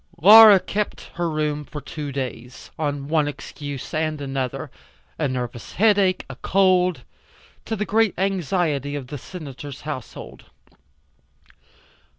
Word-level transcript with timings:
Laura 0.19 0.59
kept 0.59 1.11
her 1.13 1.29
room 1.29 1.63
for 1.63 1.79
two 1.79 2.11
days, 2.11 2.71
on 2.79 3.07
one 3.07 3.27
excuse 3.27 3.93
and 3.93 4.19
another 4.19 4.71
a 5.19 5.27
nervous 5.27 5.73
headache, 5.73 6.25
a 6.27 6.35
cold 6.37 7.03
to 7.65 7.75
the 7.75 7.85
great 7.85 8.15
anxiety 8.17 8.95
of 8.95 9.05
the 9.09 9.17
Senator's 9.19 9.81
household. 9.81 10.45